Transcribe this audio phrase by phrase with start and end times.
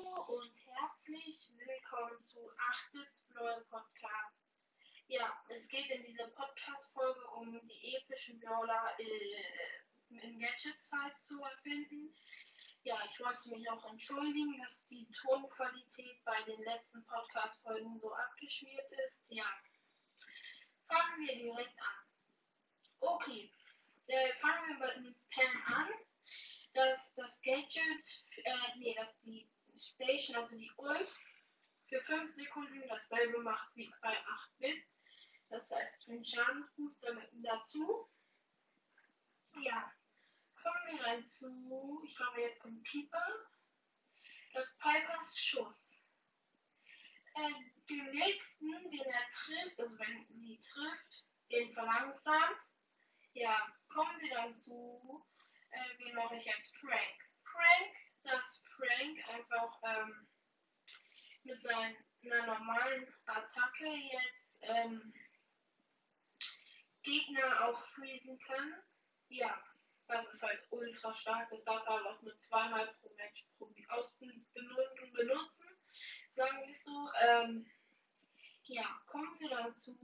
[0.00, 4.48] Hallo und herzlich willkommen zu 8-Bits Brawl Podcast.
[5.08, 12.14] Ja, es geht in dieser Podcast-Folge um die epischen Brawler äh, in Gadget-Zeit zu erfinden.
[12.84, 18.90] Ja, ich wollte mich auch entschuldigen, dass die Tonqualität bei den letzten Podcast-Folgen so abgeschmiert
[19.06, 19.30] ist.
[19.30, 19.52] Ja,
[20.88, 22.06] fangen wir direkt an.
[23.00, 23.52] Okay,
[24.06, 25.90] äh, fangen wir mit Pam an
[26.72, 29.50] dass das Gadget, äh, nee, dass die
[29.80, 31.18] Station, also die Ult,
[31.88, 34.84] für 5 Sekunden dasselbe macht wie bei 8-Bit.
[35.48, 38.08] Das heißt, ein Schadensbooster dazu.
[39.60, 39.92] Ja,
[40.62, 43.26] kommen wir dann zu, ich glaube, jetzt kommt Piper.
[44.52, 45.98] Das Pipers Schuss.
[47.34, 47.52] Äh,
[47.88, 52.72] den nächsten, den er trifft, also wenn sie trifft, den verlangsamt.
[53.32, 55.24] Ja, kommen wir dann zu
[55.70, 56.74] äh, wie mache ich jetzt?
[56.76, 57.92] Frank,
[58.24, 60.28] dass Frank einfach ähm,
[61.44, 65.12] mit seiner normalen Attacke jetzt ähm,
[67.02, 68.74] Gegner auch freezen kann.
[69.28, 69.62] Ja,
[70.06, 71.48] das ist halt ultra stark.
[71.50, 73.46] Das darf er auch nur zweimal pro Match
[75.12, 75.66] benutzen.
[76.34, 77.10] Sagen wir so.
[77.22, 77.70] Ähm,
[78.64, 79.98] ja, kommen wir dann zu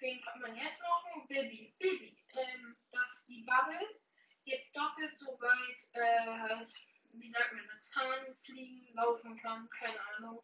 [0.00, 1.26] wen kann man jetzt machen?
[1.28, 1.74] Bibi.
[1.78, 2.16] Bibi.
[2.34, 4.00] Ähm, dass die Bubble
[4.44, 6.72] jetzt doppelt so weit äh, halt,
[7.20, 10.42] wie sagt man das, fahren, fliegen, laufen kann, keine Ahnung.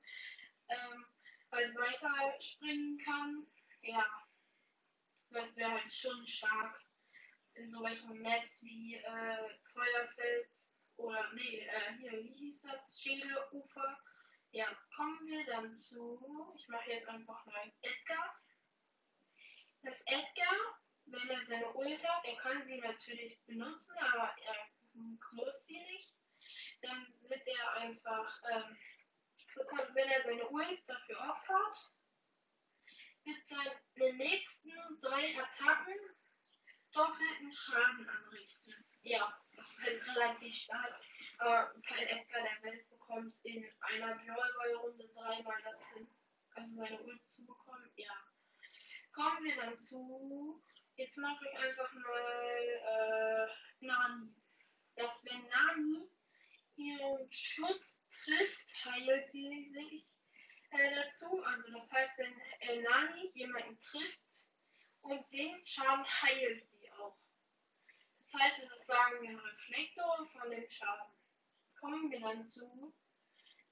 [0.69, 1.06] Ähm,
[1.53, 3.47] halt weiter springen kann.
[3.83, 4.05] Ja.
[5.30, 6.80] Das wäre halt schon stark
[7.55, 13.00] in solchen Maps wie äh, Feuerfels oder nee, äh, hier, wie hieß das?
[13.00, 13.98] Schädelufer.
[14.52, 16.52] Ja, kommen wir dann zu.
[16.56, 18.41] Ich mache jetzt einfach mal Edgar
[19.84, 24.56] dass Edgar, wenn er seine Ult hat, er kann sie natürlich benutzen, aber er
[25.33, 26.14] muss sie nicht.
[26.85, 28.77] Dann wird er einfach, ähm,
[29.55, 31.93] bekommt, wenn er seine Ult dafür opfert,
[33.25, 34.70] wird seine nächsten
[35.01, 35.98] drei Attacken
[36.92, 38.75] doppelten Schaden anrichten.
[39.03, 41.01] Ja, das ist halt relativ stark.
[41.39, 46.08] Aber kein Edgar der Welt bekommt in einer Brawl-Runde dreimal das hin.
[46.55, 48.14] Also seine Ult zu bekommen, ja
[49.14, 50.63] kommen wir dann zu.
[50.97, 53.48] Jetzt mache ich einfach mal
[53.81, 54.35] äh, Nani.
[54.97, 56.08] Dass wenn Nani
[56.77, 60.05] ihren Schuss trifft, heilt sie sich
[60.70, 61.42] äh, dazu.
[61.42, 64.48] Also das heißt, wenn Nani jemanden trifft
[65.02, 67.17] und den Schaden heilt sie auch.
[68.18, 71.13] Das heißt, es ist sagen wir Reflektor von dem Schaden.
[71.79, 72.95] Kommen wir dann zu.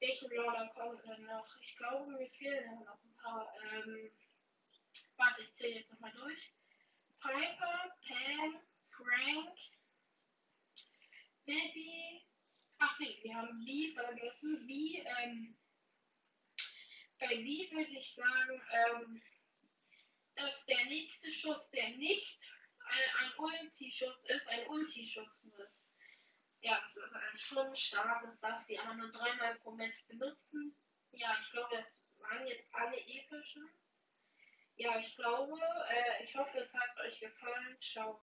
[0.01, 1.57] Welche Brawler kommen denn noch?
[1.61, 3.55] Ich glaube, mir fehlen noch ein paar.
[3.73, 4.11] Ähm,
[5.17, 6.53] Warte, ich zähle jetzt nochmal durch.
[7.21, 8.61] Piper, Pam,
[8.91, 9.59] Frank,
[11.47, 12.27] Baby.
[13.03, 14.67] Ach wir haben B vergessen.
[14.67, 15.57] B, ähm,
[17.19, 19.23] bei B würde ich sagen, ähm,
[20.37, 22.41] dass der nächste Schuss, der nicht
[22.85, 25.71] ein, ein Ulti-Schuss ist, ein Ulti-Schuss wird.
[26.61, 28.23] Ja, das ist halt schon.
[28.25, 30.77] Das darf sie aber nur dreimal pro Match benutzen.
[31.11, 33.69] Ja, ich glaube, das waren jetzt alle epischen.
[34.77, 35.61] Ja, ich glaube,
[35.91, 37.77] äh, ich hoffe, es hat euch gefallen.
[37.81, 38.11] Ciao.